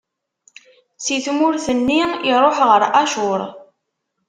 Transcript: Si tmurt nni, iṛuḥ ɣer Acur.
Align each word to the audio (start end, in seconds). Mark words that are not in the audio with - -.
Si 1.03 1.15
tmurt 1.25 1.65
nni, 1.77 2.01
iṛuḥ 2.31 2.57
ɣer 2.69 2.81
Acur. 3.01 3.41